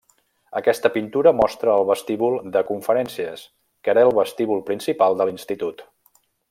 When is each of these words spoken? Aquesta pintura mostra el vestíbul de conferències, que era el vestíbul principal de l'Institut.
Aquesta 0.59 0.89
pintura 0.95 1.33
mostra 1.41 1.75
el 1.81 1.85
vestíbul 1.89 2.39
de 2.57 2.65
conferències, 2.71 3.47
que 3.85 3.95
era 3.97 4.09
el 4.09 4.15
vestíbul 4.21 4.69
principal 4.71 5.21
de 5.21 5.29
l'Institut. 5.31 5.91